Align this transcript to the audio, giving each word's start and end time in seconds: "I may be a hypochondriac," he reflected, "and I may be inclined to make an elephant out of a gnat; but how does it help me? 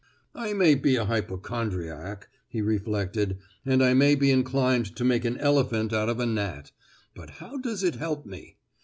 "I 0.33 0.53
may 0.53 0.73
be 0.73 0.95
a 0.95 1.05
hypochondriac," 1.05 2.27
he 2.47 2.59
reflected, 2.63 3.37
"and 3.63 3.83
I 3.83 3.93
may 3.93 4.15
be 4.15 4.31
inclined 4.31 4.95
to 4.95 5.03
make 5.03 5.25
an 5.25 5.37
elephant 5.37 5.93
out 5.93 6.09
of 6.09 6.19
a 6.19 6.25
gnat; 6.25 6.71
but 7.13 7.29
how 7.29 7.57
does 7.59 7.83
it 7.83 7.93
help 7.97 8.25
me? 8.25 8.57